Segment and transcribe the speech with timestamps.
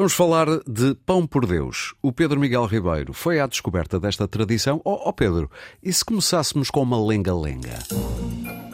[0.00, 1.94] Vamos falar de Pão por Deus.
[2.00, 4.80] O Pedro Miguel Ribeiro foi à descoberta desta tradição.
[4.82, 5.50] Ó oh, oh Pedro,
[5.82, 7.80] e se começássemos com uma lenga-lenga?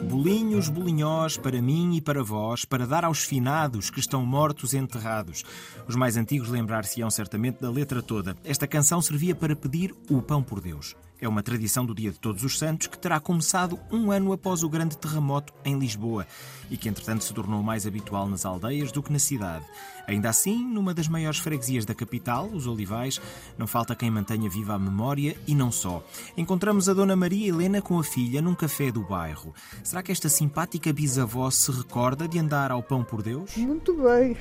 [0.03, 5.43] Bolinhos, bolinhós, para mim e para vós, para dar aos finados que estão mortos enterrados.
[5.85, 8.33] Os mais antigos lembrar-se-ão certamente da letra toda.
[8.45, 10.95] Esta canção servia para pedir o pão por Deus.
[11.19, 14.61] É uma tradição do Dia de Todos os Santos que terá começado um ano após
[14.61, 16.27] o grande terremoto em Lisboa
[16.69, 19.65] e que, entretanto, se tornou mais habitual nas aldeias do que na cidade.
[20.07, 23.19] Ainda assim, numa das maiores freguesias da capital, os Olivais,
[23.57, 26.05] não falta quem mantenha viva a memória e não só.
[26.37, 29.53] Encontramos a Dona Maria Helena com a filha num café do bairro.
[29.83, 33.57] Será que esta simpática bisavó se recorda de andar ao pão por Deus?
[33.57, 34.37] Muito bem.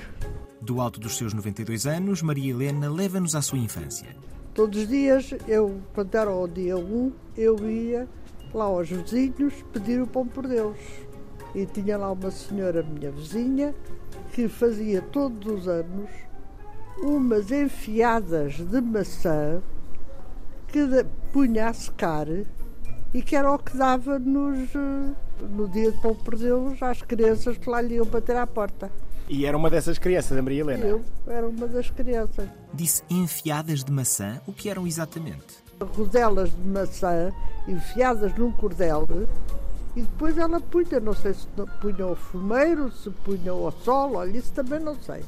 [0.60, 4.14] Do alto dos seus 92 anos, Maria Helena leva-nos à sua infância.
[4.56, 8.08] Todos os dias, eu, quando era o dia 1, eu ia
[8.54, 10.78] lá aos vizinhos pedir o pão por Deus.
[11.54, 13.74] E tinha lá uma senhora, minha vizinha,
[14.32, 16.08] que fazia todos os anos
[17.02, 19.60] umas enfiadas de maçã
[20.68, 20.80] que
[21.34, 22.26] punha a secar
[23.12, 25.14] e que era o que dava nos, eh,
[25.50, 28.90] no dia de pão por Deus às crianças que lá lhe iam bater à porta.
[29.28, 30.84] E era uma dessas crianças, a Maria Helena?
[30.84, 32.48] Eu era uma das crianças.
[32.72, 34.40] Disse enfiadas de maçã.
[34.46, 35.64] O que eram exatamente?
[35.80, 37.32] Rodelas de maçã
[37.68, 39.06] enfiadas num cordel
[39.96, 41.46] e depois ela punha, não sei se
[41.80, 45.24] punha ao fumeiro, se punha ao sol, olha, isso também não sei.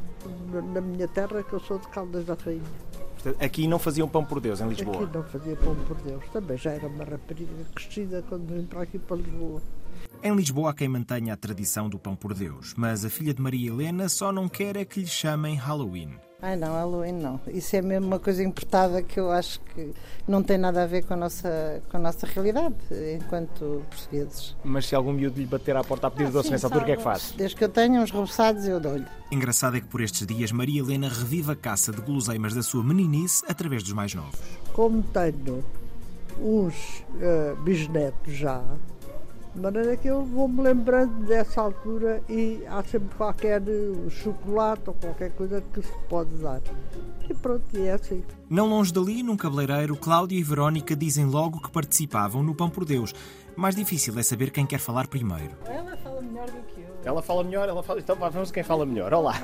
[0.75, 2.61] Na minha terra, que eu sou de Caldas da Rainha.
[3.41, 5.05] Aqui não faziam pão por Deus, em Lisboa?
[5.05, 6.23] Aqui não fazia pão por Deus.
[6.31, 9.63] Também já era uma rapariga crescida quando vim para aqui para Lisboa.
[10.21, 13.41] Em Lisboa há quem mantenha a tradição do pão por Deus, mas a filha de
[13.41, 16.11] Maria Helena só não quer é que lhe chamem Halloween.
[16.43, 17.41] Ai não, Halloween não.
[17.47, 19.93] Isso é mesmo uma coisa importada que eu acho que
[20.27, 22.75] não tem nada a ver com a nossa, com a nossa realidade
[23.15, 24.57] enquanto portugueses.
[24.65, 26.87] Mas se algum miúdo lhe bater à porta a pedir ah, doce nessa altura, o
[26.87, 27.33] que é que faz?
[27.37, 29.07] Desde que eu tenha uns reboçados, eu dou-lhe.
[29.31, 32.83] Engraçado é que por estes dias Maria Helena revive a caça de guloseimas da sua
[32.83, 34.39] meninice através dos mais novos.
[34.73, 35.65] Como tenho
[36.41, 38.63] uns uh, bisnetos já,
[39.59, 43.61] de maneira que eu vou-me lembrando dessa altura e há sempre qualquer
[44.09, 46.63] chocolate ou qualquer coisa que se pode dar.
[47.29, 48.23] E pronto, e é assim.
[48.49, 52.85] Não longe dali, num cabeleireiro, Cláudia e Verónica dizem logo que participavam no Pão por
[52.85, 53.13] Deus.
[53.57, 55.57] Mais difícil é saber quem quer falar primeiro.
[55.67, 56.97] Ela fala melhor do que eu.
[57.05, 57.99] Ela fala melhor, ela fala.
[57.99, 59.13] Então vamos quem fala melhor.
[59.13, 59.35] Olá.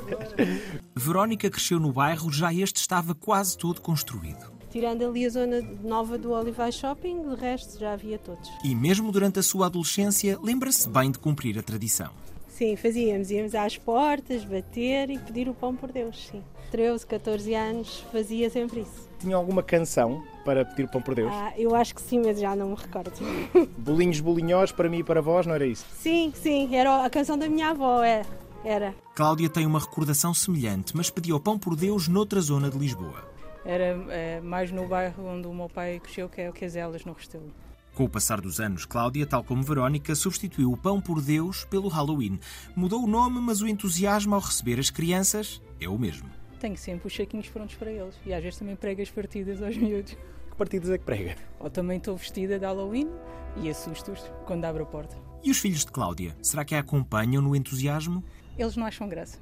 [0.94, 4.55] Verónica cresceu no bairro, já este estava quase todo construído.
[4.76, 8.52] Tirando ali a zona nova do Olivais Shopping, de resto já havia todos.
[8.62, 12.10] E mesmo durante a sua adolescência, lembra-se bem de cumprir a tradição.
[12.46, 13.30] Sim, fazíamos.
[13.30, 16.42] Íamos às portas, bater e pedir o pão por Deus, sim.
[16.70, 19.08] 13, 14 anos, fazia sempre isso.
[19.18, 21.32] Tinha alguma canção para pedir o pão por Deus?
[21.32, 23.12] Ah, eu acho que sim, mas já não me recordo.
[23.78, 25.86] Bolinhos, bolinhós, para mim e para vós, não era isso?
[25.98, 28.26] Sim, sim, era a canção da minha avó, é.
[28.62, 28.94] Era.
[29.14, 33.35] Cláudia tem uma recordação semelhante, mas pediu o pão por Deus noutra zona de Lisboa
[33.66, 37.12] era é, mais no bairro onde o meu pai cresceu, que é o Queselas, no
[37.12, 37.52] Restelo.
[37.94, 41.88] Com o passar dos anos, Cláudia, tal como Verónica, substituiu o pão por Deus pelo
[41.88, 42.38] Halloween.
[42.76, 46.28] Mudou o nome, mas o entusiasmo ao receber as crianças é o mesmo.
[46.60, 48.14] Tenho sempre os saquinhos prontos para eles.
[48.24, 50.12] E às vezes também prego as partidas aos miúdos.
[50.50, 51.36] Que partidas é que prega?
[51.58, 53.08] Ou também estou vestida de Halloween
[53.56, 55.16] e assusto-os quando abro a porta.
[55.42, 56.36] E os filhos de Cláudia?
[56.42, 58.22] Será que a acompanham no entusiasmo?
[58.58, 59.38] Eles não acham graça.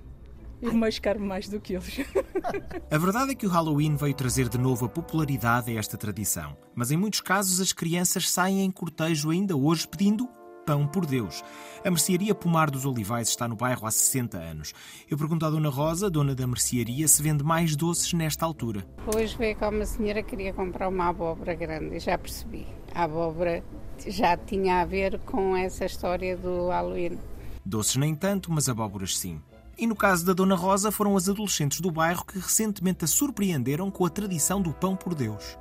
[0.65, 2.01] Eu mais caro mais do que eles.
[2.91, 6.57] A verdade é que o Halloween veio trazer de novo a popularidade a esta tradição.
[6.75, 10.27] Mas em muitos casos as crianças saem em cortejo ainda hoje pedindo
[10.65, 11.43] pão por Deus.
[11.85, 14.73] A mercearia Pomar dos Olivais está no bairro há 60 anos.
[15.11, 18.87] Eu pergunto à Dona Rosa, dona da mercearia, se vende mais doces nesta altura.
[19.15, 22.67] Hoje veio cá uma senhora que queria comprar uma abóbora grande, já percebi.
[22.95, 23.63] A abóbora
[24.07, 27.19] já tinha a ver com essa história do Halloween.
[27.63, 29.43] Doces nem tanto, mas abóboras sim.
[29.77, 33.91] E no caso da Dona Rosa, foram as adolescentes do bairro que recentemente a surpreenderam
[33.91, 35.59] com a tradição do pão por Deus.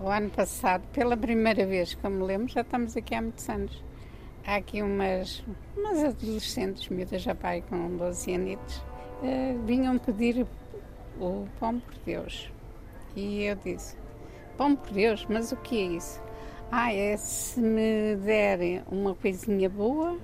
[0.00, 3.48] O ano passado, pela primeira vez que eu me lembro, já estamos aqui há muitos
[3.48, 3.84] anos.
[4.44, 5.44] Há aqui umas,
[5.76, 10.44] umas adolescentes, miúdas já pai com 12 anos, uh, vinham pedir
[11.20, 12.50] o pão por Deus.
[13.14, 13.96] E eu disse:
[14.56, 16.20] Pão por Deus, mas o que é isso?
[16.72, 20.18] Ah, é se me derem uma coisinha boa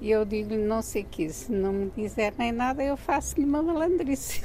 [0.00, 3.44] e eu digo-lhe não sei o que, se não me disser nem nada, eu faço-lhe
[3.44, 4.42] uma malandrice.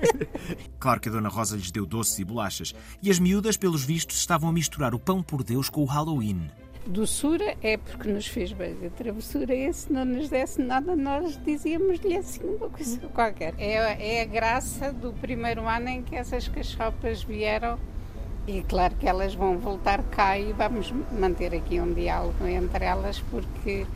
[0.80, 2.74] claro que a Dona Rosa lhes deu doces e bolachas.
[3.02, 6.50] E as miúdas, pelos vistos, estavam a misturar o pão por Deus com o Halloween.
[6.86, 8.74] Doçura é porque nos fez bem.
[8.86, 13.54] A travessura é se não nos desse nada, nós dizíamos-lhe assim uma coisa qualquer.
[13.58, 17.78] É, é a graça do primeiro ano em que essas cachopas vieram
[18.46, 23.20] e claro que elas vão voltar cá e vamos manter aqui um diálogo entre elas
[23.30, 23.86] porque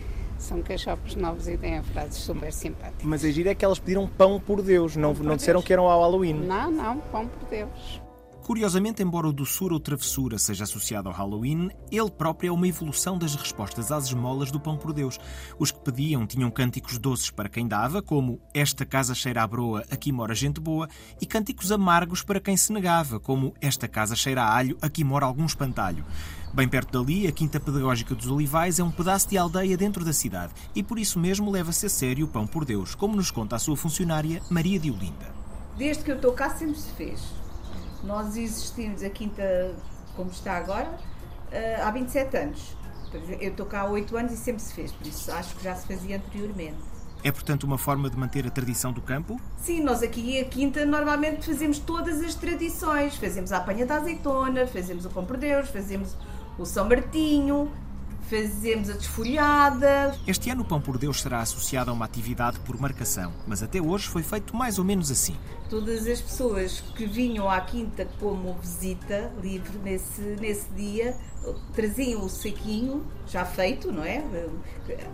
[0.43, 3.05] São cachopos novos e têm frases super simpáticas.
[3.05, 5.67] Mas a gira é que elas pediram pão por Deus, não, não disseram Deus.
[5.67, 6.35] que eram ao Halloween.
[6.35, 8.03] Não, não, pão por Deus.
[8.43, 13.17] Curiosamente, embora o doçura ou travessura seja associado ao Halloween, ele próprio é uma evolução
[13.17, 15.17] das respostas às esmolas do pão por Deus.
[15.61, 19.85] Os que pediam tinham cânticos doces para quem dava, como Esta casa cheira a broa,
[19.89, 20.89] aqui mora gente boa,
[21.21, 25.25] e cânticos amargos para quem se negava, como Esta casa cheira a alho, aqui mora
[25.25, 26.05] algum espantalho.
[26.53, 30.13] Bem perto dali, a Quinta Pedagógica dos Olivais é um pedaço de aldeia dentro da
[30.13, 33.55] cidade e por isso mesmo leva-se a sério o pão por Deus, como nos conta
[33.55, 35.33] a sua funcionária Maria de Olinda.
[35.79, 37.42] Desde que eu estou cá sempre se fez.
[38.03, 39.75] Nós existimos a quinta
[40.17, 40.99] como está agora
[41.51, 42.77] eh, há 27 anos.
[43.41, 45.75] Eu estou cá há 8 anos e sempre se fez, por isso acho que já
[45.75, 46.79] se fazia anteriormente.
[47.25, 49.41] É, portanto, uma forma de manter a tradição do campo?
[49.59, 53.15] Sim, nós aqui a quinta normalmente fazemos todas as tradições.
[53.15, 56.17] Fazemos a apanha da azeitona, fazemos o pão por Deus, fazemos
[56.59, 57.71] o São Martinho,
[58.33, 60.17] fazemos a desfolhada.
[60.27, 63.79] Este ano o Pão por Deus será associado a uma atividade por marcação, mas até
[63.79, 65.37] hoje foi feito mais ou menos assim.
[65.69, 71.15] Todas as pessoas que vinham à quinta como visita livre nesse, nesse dia
[71.75, 74.25] traziam o saquinho já feito, não é?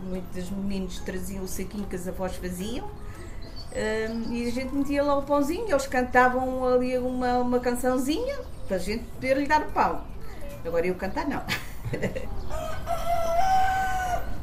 [0.04, 2.86] Muitos meninos traziam o saquinho que as avós faziam.
[2.86, 8.38] Hum, e a gente metia lá o pãozinho, eles cantavam ali uma, uma cançãozinha
[8.68, 10.04] para a gente poder lhe dar o pão.
[10.64, 11.42] Agora eu cantar não.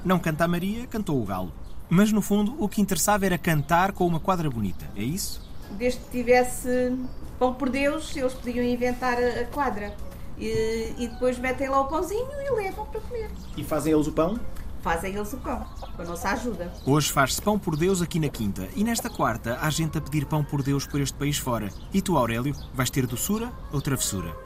[0.06, 1.52] Não canta a Maria, cantou o galo.
[1.90, 5.42] Mas no fundo o que interessava era cantar com uma quadra bonita, é isso?
[5.72, 6.96] Desde que tivesse
[7.40, 9.96] pão por Deus, eles podiam inventar a quadra.
[10.38, 13.31] E, e depois metem lá o pãozinho e levam para comer.
[13.57, 14.40] E fazem eles o pão?
[14.84, 15.66] Fazem eles o pão,
[15.96, 16.72] com a nossa ajuda.
[16.86, 20.28] Hoje faz-se pão por Deus aqui na Quinta e nesta quarta há gente a pedir
[20.28, 21.69] pão por Deus por este país fora.
[21.92, 24.44] E tu, Aurélio, vais ter doçura ou travessura?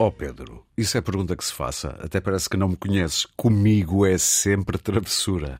[0.00, 1.88] Ó Pedro, isso é pergunta que se faça.
[2.00, 3.26] Até parece que não me conheces.
[3.36, 5.56] Comigo é sempre travessura.